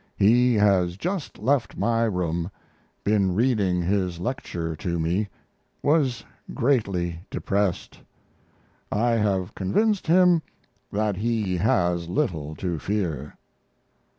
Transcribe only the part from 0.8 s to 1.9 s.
just left